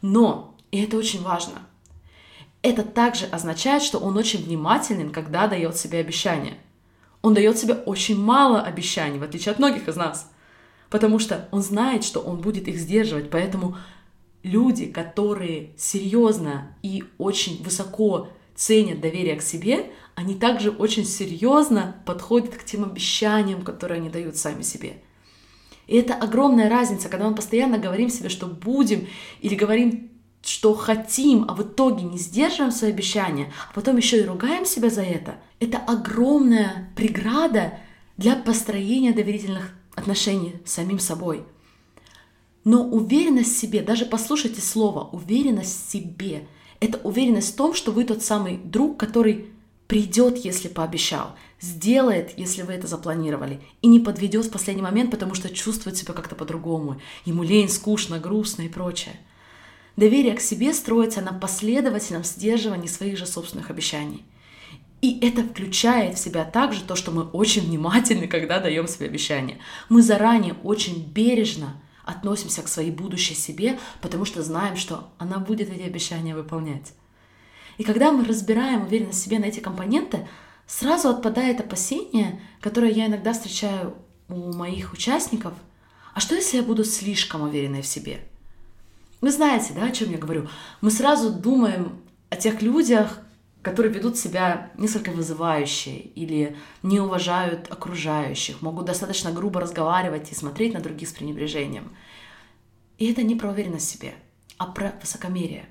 Но, 0.02 0.56
и 0.72 0.82
это 0.82 0.98
очень 0.98 1.22
важно, 1.24 1.60
это 2.62 2.84
также 2.84 3.26
означает, 3.26 3.82
что 3.84 4.00
он 4.00 4.18
очень 4.18 4.44
внимателен, 4.44 5.12
когда 5.12 5.48
дает 5.48 5.78
себе 5.78 6.00
обещания. 6.00 6.58
Он 7.22 7.34
дает 7.34 7.58
себе 7.58 7.74
очень 7.74 8.20
мало 8.22 8.62
обещаний, 8.62 9.20
в 9.20 9.24
отличие 9.24 9.52
от 9.52 9.60
многих 9.60 9.88
из 9.88 9.96
нас. 9.96 10.32
Потому 10.90 11.20
что 11.20 11.48
он 11.52 11.62
знает, 11.62 12.04
что 12.04 12.20
он 12.20 12.42
будет 12.42 12.68
их 12.68 12.78
сдерживать. 12.78 13.30
Поэтому 13.30 13.78
люди, 14.44 14.86
которые 14.86 15.72
серьезно 15.78 16.76
и 16.82 17.04
очень 17.18 17.64
высоко 17.64 18.30
ценят 18.56 19.00
доверие 19.00 19.36
к 19.36 19.42
себе, 19.42 19.92
они 20.16 20.36
также 20.36 20.70
очень 20.72 21.06
серьезно 21.06 21.96
подходят 22.06 22.56
к 22.56 22.66
тем 22.66 22.84
обещаниям, 22.84 23.62
которые 23.62 24.00
они 24.00 24.10
дают 24.10 24.36
сами 24.36 24.64
себе. 24.64 25.02
И 25.88 25.96
это 25.96 26.14
огромная 26.14 26.70
разница, 26.70 27.10
когда 27.10 27.30
мы 27.30 27.36
постоянно 27.36 27.78
говорим 27.78 28.10
себе, 28.10 28.30
что 28.30 28.46
будем, 28.46 29.08
или 29.42 29.56
говорим, 29.56 30.09
что 30.42 30.74
хотим, 30.74 31.46
а 31.48 31.54
в 31.54 31.64
итоге 31.64 32.04
не 32.04 32.18
сдерживаем 32.18 32.72
свои 32.72 32.92
обещания, 32.92 33.52
а 33.70 33.74
потом 33.74 33.98
еще 33.98 34.22
и 34.22 34.26
ругаем 34.26 34.66
себя 34.66 34.90
за 34.90 35.02
это. 35.02 35.36
Это 35.60 35.78
огромная 35.78 36.92
преграда 36.96 37.74
для 38.18 38.36
построения 38.36 39.14
доверительных 39.14 39.76
отношений 39.96 40.56
с 40.66 40.74
самим 40.74 41.00
собой. 41.00 41.44
Но 42.64 42.84
уверенность 42.84 43.56
в 43.56 43.60
себе, 43.60 43.82
даже 43.82 44.06
послушайте 44.06 44.62
слово 44.62 45.10
уверенность 45.12 45.88
в 45.88 45.92
себе, 45.92 46.48
это 46.80 46.98
уверенность 47.00 47.54
в 47.54 47.56
том, 47.56 47.74
что 47.74 47.92
вы 47.92 48.06
тот 48.06 48.22
самый 48.24 48.58
друг, 48.58 48.98
который 48.98 49.48
придет, 49.88 50.38
если 50.38 50.68
пообещал, 50.68 51.36
сделает, 51.60 52.38
если 52.38 52.62
вы 52.62 52.74
это 52.74 52.88
запланировали, 52.88 53.60
и 53.82 53.88
не 53.88 54.00
подведет 54.00 54.46
в 54.46 54.52
последний 54.52 54.84
момент, 54.84 55.12
потому 55.12 55.34
что 55.34 55.50
чувствует 55.50 55.98
себя 55.98 56.14
как-то 56.14 56.36
по-другому. 56.36 57.02
Ему 57.26 57.44
лень, 57.44 57.70
скучно, 57.70 58.20
грустно 58.20 58.64
и 58.64 58.70
прочее. 58.70 59.20
Доверие 60.00 60.34
к 60.34 60.40
себе 60.40 60.74
строится 60.74 61.20
на 61.20 61.34
последовательном 61.34 62.24
сдерживании 62.24 62.88
своих 62.88 63.18
же 63.18 63.26
собственных 63.26 63.70
обещаний. 63.70 64.24
И 65.02 65.20
это 65.20 65.44
включает 65.44 66.18
в 66.18 66.22
себя 66.22 66.46
также 66.46 66.84
то, 66.86 66.96
что 66.96 67.12
мы 67.12 67.24
очень 67.24 67.64
внимательны, 67.64 68.30
когда 68.30 68.62
даем 68.62 68.88
себе 68.88 69.08
обещания. 69.08 69.58
Мы 69.90 70.02
заранее 70.02 70.54
очень 70.64 71.04
бережно 71.04 71.82
относимся 72.06 72.62
к 72.62 72.70
своей 72.70 72.92
будущей 72.92 73.34
себе, 73.34 73.78
потому 74.00 74.24
что 74.24 74.42
знаем, 74.42 74.78
что 74.78 75.10
она 75.18 75.38
будет 75.38 75.70
эти 75.70 75.82
обещания 75.82 76.34
выполнять. 76.34 76.94
И 77.78 77.84
когда 77.84 78.14
мы 78.14 78.24
разбираем 78.24 78.84
уверенность 78.84 79.20
в 79.20 79.22
себе 79.26 79.38
на 79.38 79.46
эти 79.46 79.60
компоненты, 79.60 80.30
сразу 80.66 81.10
отпадает 81.10 81.60
опасение, 81.60 82.42
которое 82.62 82.94
я 82.94 83.08
иногда 83.08 83.34
встречаю 83.34 83.98
у 84.30 84.54
моих 84.54 84.94
участников. 84.94 85.56
А 86.14 86.22
что, 86.22 86.36
если 86.36 86.56
я 86.56 86.64
буду 86.64 86.86
слишком 86.86 87.42
уверенной 87.42 87.82
в 87.82 87.86
себе? 87.86 88.29
Вы 89.22 89.32
знаете, 89.32 89.74
да, 89.74 89.86
о 89.86 89.92
чем 89.92 90.12
я 90.12 90.18
говорю? 90.18 90.48
Мы 90.82 90.92
сразу 90.92 91.30
думаем 91.32 92.02
о 92.30 92.38
тех 92.38 92.62
людях, 92.62 93.20
которые 93.62 93.94
ведут 93.94 94.18
себя 94.18 94.72
несколько 94.78 95.12
вызывающе 95.12 95.92
или 95.92 96.56
не 96.84 97.02
уважают 97.02 97.70
окружающих, 97.70 98.62
могут 98.62 98.86
достаточно 98.86 99.32
грубо 99.32 99.60
разговаривать 99.60 100.32
и 100.32 100.36
смотреть 100.36 100.74
на 100.74 100.80
других 100.80 101.10
с 101.10 101.14
пренебрежением. 101.14 101.92
И 102.98 103.12
это 103.12 103.24
не 103.24 103.36
про 103.36 103.50
уверенность 103.50 103.88
в 103.88 103.92
себе, 103.92 104.14
а 104.58 104.68
про 104.68 104.94
высокомерие. 105.02 105.68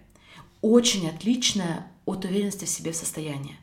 Очень 0.61 1.09
отличное 1.09 1.91
от 2.05 2.25
уверенности 2.25 2.67
в 2.67 2.71
себе 2.71 2.93
состояния. 2.93 3.57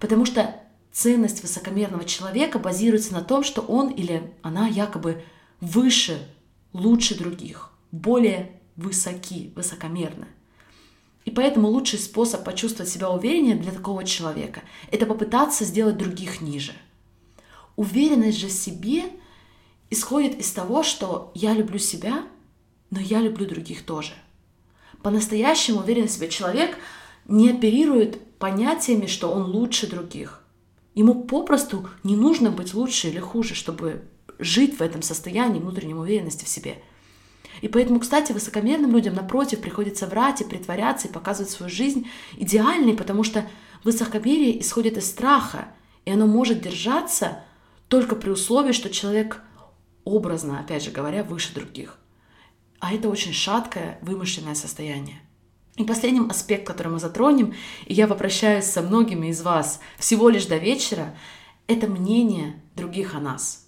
Потому 0.00 0.24
что 0.24 0.56
ценность 0.90 1.42
высокомерного 1.42 2.04
человека 2.04 2.58
базируется 2.58 3.12
на 3.12 3.22
том, 3.22 3.44
что 3.44 3.60
он 3.60 3.90
или 3.90 4.32
она 4.42 4.66
якобы 4.66 5.22
выше, 5.60 6.28
лучше 6.72 7.16
других, 7.16 7.70
более 7.92 8.61
высоки, 8.82 9.52
высокомерны. 9.56 10.26
И 11.24 11.30
поэтому 11.30 11.68
лучший 11.68 11.98
способ 11.98 12.44
почувствовать 12.44 12.90
себя 12.90 13.10
увереннее 13.10 13.56
для 13.56 13.72
такого 13.72 14.04
человека– 14.04 14.62
это 14.90 15.06
попытаться 15.06 15.64
сделать 15.64 15.96
других 15.96 16.40
ниже. 16.40 16.72
Уверенность 17.76 18.38
же 18.38 18.48
в 18.48 18.52
себе 18.52 19.04
исходит 19.88 20.38
из 20.38 20.50
того, 20.52 20.82
что 20.82 21.30
я 21.34 21.54
люблю 21.54 21.78
себя, 21.78 22.24
но 22.90 23.00
я 23.00 23.20
люблю 23.20 23.46
других 23.46 23.84
тоже. 23.84 24.12
По-настоящему 25.02 25.80
уверенный 25.80 26.08
в 26.08 26.12
себе 26.12 26.28
человек– 26.28 26.76
не 27.26 27.50
оперирует 27.50 28.20
понятиями, 28.38 29.06
что 29.06 29.30
он 29.30 29.44
лучше 29.44 29.88
других. 29.88 30.42
Ему 30.94 31.24
попросту 31.24 31.88
не 32.02 32.16
нужно 32.16 32.50
быть 32.50 32.74
лучше 32.74 33.08
или 33.08 33.18
хуже, 33.18 33.54
чтобы 33.54 34.02
жить 34.38 34.78
в 34.78 34.82
этом 34.82 35.02
состоянии 35.02 35.60
внутренней 35.60 35.94
уверенности 35.94 36.44
в 36.44 36.48
себе. 36.48 36.82
И 37.62 37.68
поэтому, 37.68 38.00
кстати, 38.00 38.32
высокомерным 38.32 38.90
людям, 38.90 39.14
напротив, 39.14 39.60
приходится 39.60 40.08
врать 40.08 40.40
и 40.40 40.44
притворяться 40.44 41.06
и 41.06 41.12
показывать 41.12 41.50
свою 41.50 41.70
жизнь 41.70 42.08
идеальной, 42.36 42.94
потому 42.94 43.22
что 43.22 43.48
высокомерие 43.84 44.60
исходит 44.60 44.98
из 44.98 45.08
страха, 45.08 45.68
и 46.04 46.10
оно 46.10 46.26
может 46.26 46.60
держаться 46.60 47.44
только 47.86 48.16
при 48.16 48.30
условии, 48.30 48.72
что 48.72 48.90
человек 48.90 49.40
образно, 50.04 50.58
опять 50.58 50.82
же 50.82 50.90
говоря, 50.90 51.22
выше 51.22 51.54
других. 51.54 51.98
А 52.80 52.92
это 52.92 53.08
очень 53.08 53.32
шаткое, 53.32 53.98
вымышленное 54.02 54.56
состояние. 54.56 55.20
И 55.76 55.84
последним 55.84 56.30
аспект, 56.30 56.66
который 56.66 56.88
мы 56.88 56.98
затронем, 56.98 57.54
и 57.86 57.94
я 57.94 58.08
попрощаюсь 58.08 58.64
со 58.64 58.82
многими 58.82 59.28
из 59.28 59.40
вас 59.40 59.78
всего 59.98 60.28
лишь 60.28 60.46
до 60.46 60.56
вечера, 60.56 61.14
это 61.68 61.86
мнение 61.86 62.60
других 62.74 63.14
о 63.14 63.20
нас. 63.20 63.61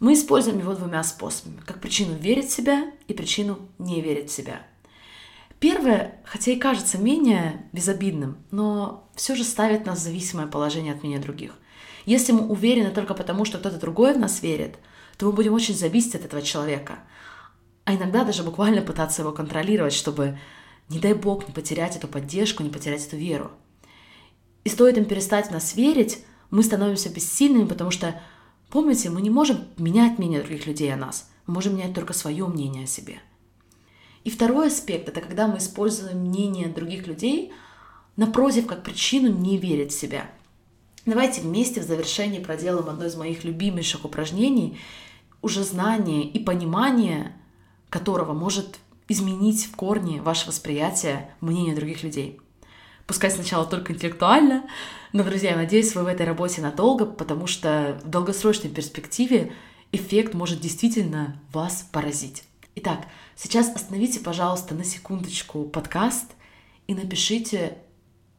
Мы 0.00 0.14
используем 0.14 0.58
его 0.58 0.74
двумя 0.74 1.02
способами, 1.04 1.60
как 1.64 1.80
причину 1.80 2.14
верить 2.16 2.48
в 2.48 2.52
себя 2.52 2.90
и 3.06 3.12
причину 3.12 3.58
не 3.78 4.00
верить 4.00 4.30
в 4.30 4.34
себя. 4.34 4.62
Первое, 5.60 6.20
хотя 6.24 6.52
и 6.52 6.58
кажется 6.58 6.96
менее 6.96 7.66
безобидным, 7.72 8.38
но 8.50 9.08
все 9.14 9.36
же 9.36 9.44
ставит 9.44 9.84
нас 9.84 9.98
в 9.98 10.02
зависимое 10.02 10.46
положение 10.46 10.94
от 10.94 11.02
мнения 11.02 11.18
других. 11.18 11.52
Если 12.06 12.32
мы 12.32 12.48
уверены 12.48 12.90
только 12.90 13.12
потому, 13.12 13.44
что 13.44 13.58
кто-то 13.58 13.78
другой 13.78 14.14
в 14.14 14.18
нас 14.18 14.42
верит, 14.42 14.78
то 15.18 15.26
мы 15.26 15.32
будем 15.32 15.52
очень 15.52 15.76
зависеть 15.76 16.14
от 16.14 16.24
этого 16.24 16.40
человека, 16.40 17.00
а 17.84 17.94
иногда 17.94 18.24
даже 18.24 18.42
буквально 18.42 18.80
пытаться 18.80 19.20
его 19.20 19.32
контролировать, 19.32 19.92
чтобы 19.92 20.38
не 20.88 20.98
дай 20.98 21.12
бог 21.12 21.46
не 21.46 21.52
потерять 21.52 21.96
эту 21.96 22.08
поддержку, 22.08 22.62
не 22.62 22.70
потерять 22.70 23.06
эту 23.06 23.16
веру. 23.16 23.50
И 24.64 24.70
стоит 24.70 24.96
им 24.96 25.04
перестать 25.04 25.48
в 25.48 25.50
нас 25.50 25.74
верить, 25.74 26.24
мы 26.50 26.62
становимся 26.62 27.10
бессильными, 27.10 27.66
потому 27.66 27.90
что, 27.90 28.20
помните, 28.70 29.10
мы 29.10 29.20
не 29.20 29.30
можем 29.30 29.64
менять 29.76 30.18
мнение 30.18 30.40
других 30.40 30.66
людей 30.66 30.92
о 30.92 30.96
нас. 30.96 31.30
Мы 31.46 31.54
можем 31.54 31.76
менять 31.76 31.94
только 31.94 32.12
свое 32.12 32.46
мнение 32.46 32.84
о 32.84 32.86
себе. 32.86 33.18
И 34.24 34.30
второй 34.30 34.68
аспект– 34.68 35.08
это 35.10 35.20
когда 35.20 35.46
мы 35.46 35.58
используем 35.58 36.18
мнение 36.18 36.68
других 36.68 37.06
людей 37.06 37.52
напротив, 38.16 38.66
как 38.66 38.82
причину 38.82 39.30
не 39.30 39.56
верить 39.56 39.92
в 39.92 39.98
себя. 39.98 40.30
Давайте 41.06 41.40
вместе 41.40 41.80
в 41.80 41.84
завершении 41.84 42.38
проделаем 42.38 42.88
одно 42.88 43.06
из 43.06 43.16
моих 43.16 43.44
любимейших 43.44 44.04
упражнений, 44.04 44.78
уже 45.40 45.64
знание 45.64 46.24
и 46.24 46.38
понимание 46.38 47.34
которого 47.88 48.32
может 48.32 48.78
изменить 49.08 49.66
в 49.66 49.74
корне 49.74 50.22
ваше 50.22 50.46
восприятие 50.46 51.34
мнения 51.40 51.74
других 51.74 52.02
людей. 52.02 52.38
Пускай 53.10 53.32
сначала 53.32 53.66
только 53.66 53.92
интеллектуально, 53.92 54.70
но, 55.12 55.24
друзья, 55.24 55.50
я 55.50 55.56
надеюсь, 55.56 55.96
вы 55.96 56.04
в 56.04 56.06
этой 56.06 56.24
работе 56.24 56.62
надолго, 56.62 57.06
потому 57.06 57.48
что 57.48 58.00
в 58.04 58.08
долгосрочной 58.08 58.70
перспективе 58.70 59.52
эффект 59.90 60.32
может 60.32 60.60
действительно 60.60 61.36
вас 61.52 61.88
поразить. 61.90 62.44
Итак, 62.76 63.08
сейчас 63.34 63.68
остановите, 63.74 64.20
пожалуйста, 64.20 64.76
на 64.76 64.84
секундочку 64.84 65.64
подкаст 65.64 66.36
и 66.86 66.94
напишите 66.94 67.78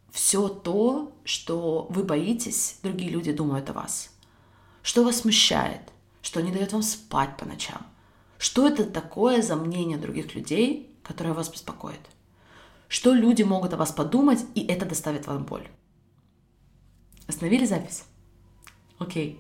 все 0.10 0.48
то, 0.48 1.12
что 1.26 1.88
вы 1.90 2.06
боитесь, 2.06 2.78
другие 2.82 3.12
люди 3.12 3.34
думают 3.34 3.70
о 3.70 3.74
вас. 3.74 4.10
Что 4.84 5.04
вас 5.04 5.18
смущает, 5.18 5.82
что 6.22 6.40
не 6.40 6.50
дает 6.50 6.72
вам 6.72 6.82
спать 6.82 7.36
по 7.36 7.44
ночам. 7.44 7.86
Что 8.38 8.70
это 8.70 8.86
такое 8.86 9.42
за 9.42 9.58
мнение 9.58 9.98
других 9.98 10.34
людей, 10.34 10.96
которое 11.04 11.34
вас 11.34 11.50
беспокоит? 11.50 12.00
Что 12.92 13.14
люди 13.14 13.42
могут 13.42 13.74
о 13.74 13.78
вас 13.78 13.94
подумать, 13.94 14.46
и 14.54 14.66
это 14.66 14.86
доставит 14.86 15.26
вам 15.26 15.46
боль? 15.46 15.66
Остановили 17.26 17.64
запись? 17.64 18.04
Окей. 19.00 19.40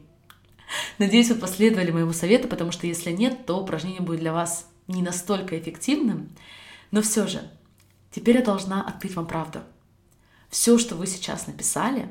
Надеюсь, 0.99 1.27
вы 1.31 1.35
последовали 1.35 1.91
моему 1.91 2.13
совету, 2.13 2.47
потому 2.47 2.71
что 2.71 2.87
если 2.87 3.11
нет, 3.11 3.45
то 3.45 3.61
упражнение 3.61 3.99
будет 3.99 4.21
для 4.21 4.31
вас 4.31 4.69
не 4.87 5.01
настолько 5.01 5.59
эффективным. 5.59 6.33
Но 6.91 7.01
все 7.01 7.27
же, 7.27 7.41
теперь 8.09 8.37
я 8.37 8.41
должна 8.41 8.81
открыть 8.87 9.15
вам 9.15 9.27
правду. 9.27 9.59
Все, 10.49 10.77
что 10.77 10.95
вы 10.95 11.05
сейчас 11.05 11.45
написали, 11.45 12.09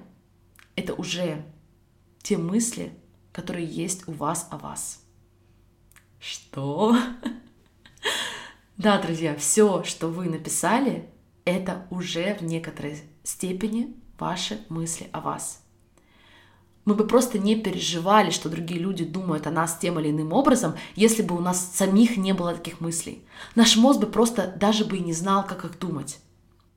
это 0.76 0.92
уже 0.92 1.42
те 2.22 2.36
мысли, 2.36 2.92
которые 3.32 3.66
есть 3.66 4.06
у 4.06 4.12
вас 4.12 4.46
о 4.50 4.58
вас. 4.58 5.02
Что? 6.18 6.98
Да, 8.76 8.98
друзья, 8.98 9.36
все, 9.36 9.84
что 9.84 10.08
вы 10.08 10.30
написали, 10.30 11.10
это 11.44 11.86
уже 11.90 12.34
в 12.34 12.42
некоторой 12.42 13.02
степени 13.22 13.96
ваши 14.18 14.64
мысли 14.68 15.08
о 15.12 15.20
вас 15.20 15.62
мы 16.84 16.94
бы 16.94 17.06
просто 17.06 17.38
не 17.38 17.56
переживали, 17.56 18.30
что 18.30 18.48
другие 18.48 18.80
люди 18.80 19.04
думают 19.04 19.46
о 19.46 19.50
нас 19.50 19.78
тем 19.78 20.00
или 20.00 20.10
иным 20.10 20.32
образом, 20.32 20.74
если 20.96 21.22
бы 21.22 21.36
у 21.36 21.40
нас 21.40 21.72
самих 21.74 22.16
не 22.16 22.32
было 22.32 22.54
таких 22.54 22.80
мыслей. 22.80 23.24
Наш 23.54 23.76
мозг 23.76 24.00
бы 24.00 24.06
просто 24.06 24.52
даже 24.56 24.84
бы 24.84 24.96
и 24.96 25.02
не 25.02 25.12
знал, 25.12 25.46
как 25.46 25.64
их 25.64 25.78
думать. 25.78 26.18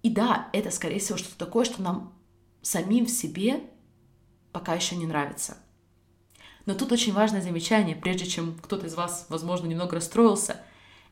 И 0.03 0.09
да, 0.09 0.49
это, 0.53 0.69
скорее 0.71 0.99
всего, 0.99 1.17
что-то 1.17 1.37
такое, 1.37 1.65
что 1.65 1.81
нам 1.81 2.13
самим 2.61 3.05
в 3.05 3.09
себе 3.09 3.61
пока 4.51 4.75
еще 4.75 4.95
не 4.95 5.07
нравится. 5.07 5.57
Но 6.65 6.75
тут 6.75 6.91
очень 6.91 7.13
важное 7.13 7.41
замечание, 7.41 7.95
прежде 7.95 8.25
чем 8.25 8.55
кто-то 8.61 8.87
из 8.87 8.95
вас, 8.95 9.25
возможно, 9.29 9.65
немного 9.65 9.95
расстроился, 9.95 10.61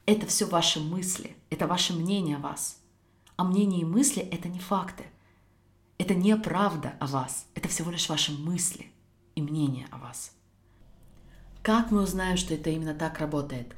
это 0.05 0.27
все 0.27 0.45
ваши 0.45 0.79
мысли, 0.79 1.35
это 1.49 1.65
ваше 1.65 1.93
мнение 1.93 2.37
о 2.37 2.39
вас. 2.39 2.80
А 3.41 3.43
мнение 3.43 3.81
и 3.81 3.85
мысли— 3.85 4.21
это 4.31 4.47
не 4.49 4.59
факты— 4.59 5.05
это 5.97 6.13
не 6.13 6.37
правда 6.37 6.93
о 6.99 7.07
вас, 7.07 7.47
это 7.55 7.67
всего 7.69 7.89
лишь 7.89 8.07
ваши 8.07 8.31
мысли 8.31 8.91
и 9.33 9.41
мнение 9.41 9.87
о 9.89 9.97
вас. 9.97 10.33
Как 11.63 11.89
мы 11.89 12.03
узнаем, 12.03 12.37
что 12.37 12.53
это 12.53 12.69
именно 12.69 12.93
так 12.93 13.17
работает? 13.17 13.75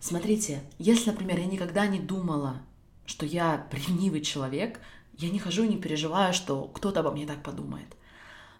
Смотрите, 0.00 0.62
если, 0.76 1.12
например, 1.12 1.38
я 1.38 1.46
никогда 1.46 1.86
не 1.86 1.98
думала, 1.98 2.60
что 3.06 3.24
я 3.24 3.66
ревнивый 3.72 4.20
человек, 4.20 4.80
я 5.14 5.30
не 5.30 5.38
хожу 5.38 5.64
и 5.64 5.68
не 5.68 5.78
переживаю, 5.78 6.34
что 6.34 6.64
кто-то 6.64 7.00
обо 7.00 7.10
мне 7.10 7.24
так 7.24 7.42
подумает. 7.42 7.96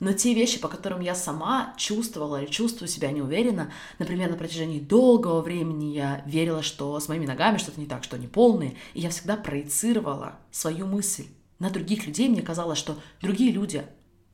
Но 0.01 0.13
те 0.13 0.35
вещи, 0.35 0.61
по 0.61 0.69
которым 0.69 1.01
я 1.01 1.15
сама 1.15 1.75
чувствовала 1.77 2.43
или 2.43 2.51
чувствую 2.51 2.89
себя 2.89 3.11
неуверенно, 3.11 3.73
например, 3.99 4.31
на 4.31 4.37
протяжении 4.37 4.81
долгого 4.81 5.41
времени 5.41 5.95
я 5.95 6.23
верила, 6.27 6.63
что 6.63 6.99
с 6.99 7.09
моими 7.09 7.27
ногами 7.27 7.59
что-то 7.59 7.81
не 7.81 7.87
так, 7.87 8.05
что 8.05 8.17
они 8.17 8.27
полные, 8.27 8.77
и 8.95 9.01
я 9.01 9.11
всегда 9.11 9.37
проецировала 9.37 10.39
свою 10.51 10.87
мысль 10.87 11.27
на 11.59 11.71
других 11.71 12.07
людей, 12.07 12.29
мне 12.29 12.43
казалось, 12.43 12.79
что 12.79 12.99
другие 13.21 13.51
люди 13.53 13.87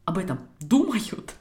об 0.04 0.18
этом 0.18 0.40
думают. 0.60 1.34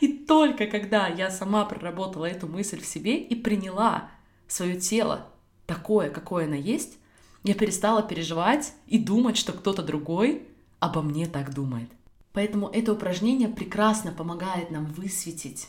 И 0.00 0.08
только 0.08 0.66
когда 0.66 1.08
я 1.08 1.30
сама 1.30 1.64
проработала 1.64 2.24
эту 2.24 2.48
мысль 2.48 2.80
в 2.80 2.86
себе 2.86 3.18
и 3.18 3.34
приняла 3.34 4.10
свое 4.46 4.80
тело 4.80 5.26
такое, 5.66 6.10
какое 6.10 6.46
оно 6.46 6.54
есть, 6.54 6.98
я 7.44 7.54
перестала 7.54 8.02
переживать 8.02 8.72
и 8.86 8.98
думать, 8.98 9.36
что 9.36 9.52
кто-то 9.52 9.82
другой 9.82 10.48
обо 10.80 11.02
мне 11.02 11.26
так 11.26 11.54
думает. 11.54 11.90
Поэтому 12.32 12.68
это 12.68 12.92
упражнение 12.92 13.48
прекрасно 13.48 14.12
помогает 14.12 14.70
нам 14.70 14.86
высветить 14.86 15.68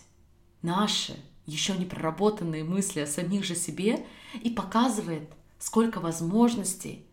наши 0.62 1.18
еще 1.50 1.76
не 1.76 1.86
проработанные 1.86 2.64
мысли 2.64 3.00
о 3.02 3.08
самих 3.08 3.44
же 3.44 3.56
себе 3.56 4.06
и 4.42 4.50
показывает, 4.50 5.30
сколько 5.58 6.00
возможностей 6.00 7.06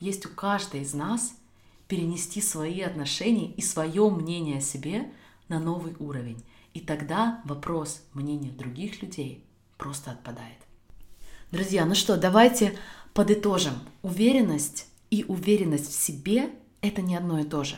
есть 0.00 0.26
у 0.26 0.30
каждой 0.30 0.80
из 0.80 0.94
нас 0.94 1.34
перенести 1.88 2.40
свои 2.40 2.80
отношения 2.80 3.50
и 3.52 3.60
свое 3.60 4.08
мнение 4.08 4.58
о 4.58 4.62
себе 4.62 5.12
на 5.48 5.60
новый 5.60 5.94
уровень. 5.98 6.42
И 6.72 6.80
тогда 6.80 7.42
вопрос 7.44 8.02
мнения 8.14 8.50
других 8.50 9.02
людей 9.02 9.44
просто 9.76 10.12
отпадает. 10.12 10.58
Друзья, 11.50 11.84
ну 11.84 11.94
что, 11.94 12.16
давайте 12.16 12.78
подытожим. 13.12 13.74
Уверенность 14.00 14.86
и 15.10 15.24
уверенность 15.28 15.90
в 15.90 16.02
себе– 16.02 16.50
это 16.80 17.02
не 17.02 17.14
одно 17.14 17.38
и 17.40 17.44
то 17.44 17.62
же. 17.62 17.76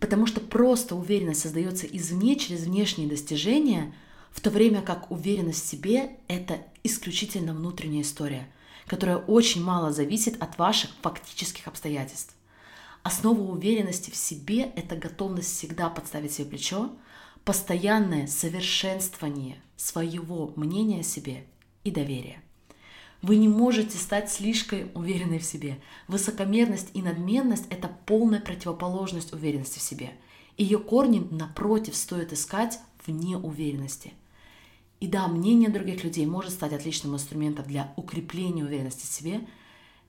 Потому 0.00 0.26
что 0.26 0.40
просто 0.40 0.94
уверенность 0.94 1.40
создается 1.40 1.86
извне 1.86 2.36
через 2.36 2.64
внешние 2.64 3.08
достижения, 3.08 3.94
в 4.30 4.40
то 4.40 4.50
время 4.50 4.82
как 4.82 5.10
уверенность 5.10 5.64
в 5.64 5.68
себе– 5.68 6.16
это 6.28 6.58
исключительно 6.84 7.54
внутренняя 7.54 8.02
история, 8.02 8.46
которая 8.86 9.16
очень 9.16 9.62
мало 9.62 9.92
зависит 9.92 10.42
от 10.42 10.58
ваших 10.58 10.90
фактических 11.00 11.66
обстоятельств. 11.66 12.34
Основа 13.02 13.40
уверенности 13.40 14.10
в 14.10 14.16
себе– 14.16 14.70
это 14.76 14.96
готовность 14.96 15.56
всегда 15.56 15.88
подставить 15.88 16.32
себе 16.32 16.50
плечо, 16.50 16.90
постоянное 17.44 18.26
совершенствование 18.26 19.62
своего 19.76 20.52
мнения 20.56 21.00
о 21.00 21.04
себе 21.04 21.46
и 21.84 21.90
доверия. 21.90 22.42
Вы 23.22 23.36
не 23.36 23.48
можете 23.48 23.96
стать 23.96 24.30
слишком 24.30 24.90
уверенной 24.94 25.38
в 25.38 25.44
себе. 25.44 25.80
Высокомерность 26.08 26.90
и 26.94 27.02
надменность– 27.02 27.66
это 27.70 27.90
полная 28.06 28.40
противоположность 28.40 29.32
уверенности 29.32 29.78
в 29.78 29.82
себе. 29.82 30.12
Ее 30.56 30.78
корни, 30.78 31.26
напротив, 31.30 31.96
стоит 31.96 32.32
искать 32.32 32.78
в 33.04 33.10
неуверенности. 33.10 34.12
И 35.00 35.06
да, 35.06 35.28
мнение 35.28 35.68
других 35.68 36.04
людей 36.04 36.24
может 36.26 36.52
стать 36.52 36.72
отличным 36.72 37.14
инструментом 37.14 37.66
для 37.66 37.92
укрепления 37.96 38.64
уверенности 38.64 39.04
в 39.04 39.10
себе, 39.10 39.46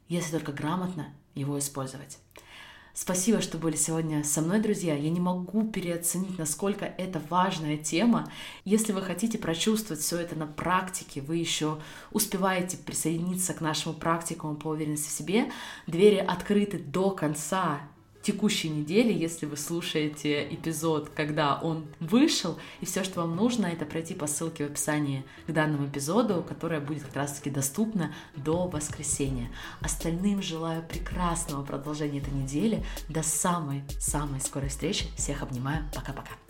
если 0.07 0.31
только 0.31 0.53
грамотно 0.53 1.13
его 1.35 1.59
использовать. 1.59 2.19
Спасибо, 2.99 3.41
что 3.41 3.59
были 3.59 3.75
сегодня 3.75 4.23
со 4.23 4.41
мной, 4.41 4.59
друзья. 4.59 4.95
Я 4.95 5.11
не 5.11 5.19
могу 5.19 5.67
переоценить, 5.67 6.39
насколько 6.39 6.83
это 6.83 7.21
важная 7.29 7.77
тема. 7.77 8.27
Если 8.65 8.91
вы 8.91 9.03
хотите 9.03 9.37
прочувствовать 9.37 10.01
все 10.01 10.17
это 10.17 10.35
на 10.35 10.47
практике, 10.47 11.21
вы 11.21 11.35
еще 11.37 11.77
успеваете 12.09 12.75
присоединиться 12.75 13.53
к 13.53 13.61
нашему 13.61 13.93
практикуму 13.93 14.55
по 14.55 14.69
уверенности 14.69 15.09
в 15.09 15.11
себе, 15.11 15.51
двери 15.85 16.15
открыты 16.15 16.79
до 16.79 17.11
конца 17.11 17.81
текущей 18.21 18.69
недели, 18.69 19.13
если 19.13 19.45
вы 19.45 19.57
слушаете 19.57 20.47
эпизод, 20.53 21.09
когда 21.15 21.59
он 21.59 21.85
вышел, 21.99 22.57
и 22.81 22.85
все, 22.85 23.03
что 23.03 23.21
вам 23.21 23.35
нужно, 23.35 23.67
это 23.67 23.85
пройти 23.85 24.13
по 24.13 24.27
ссылке 24.27 24.67
в 24.67 24.71
описании 24.71 25.23
к 25.47 25.51
данному 25.51 25.87
эпизоду, 25.87 26.43
которая 26.47 26.81
будет 26.81 27.03
как 27.03 27.15
раз-таки 27.15 27.49
доступна 27.49 28.13
до 28.35 28.67
воскресенья. 28.67 29.49
Остальным 29.81 30.41
желаю 30.41 30.83
прекрасного 30.83 31.63
продолжения 31.63 32.19
этой 32.19 32.33
недели. 32.33 32.83
До 33.09 33.23
самой-самой 33.23 34.41
скорой 34.41 34.69
встречи. 34.69 35.05
Всех 35.15 35.43
обнимаю. 35.43 35.85
Пока-пока. 35.93 36.46